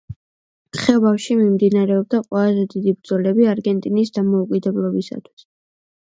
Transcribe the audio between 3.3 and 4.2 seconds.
არგენტინის